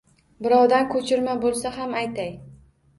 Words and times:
Birovdan 0.45 0.89
koʼchirma 0.95 1.37
boʼlsa 1.47 1.77
ham 1.79 1.97
aytay 2.05 2.37